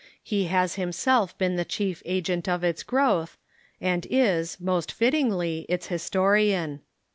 [0.23, 3.37] He has himself been the chief agent of its growth,
[3.79, 6.81] and is, most fittingly, its historian.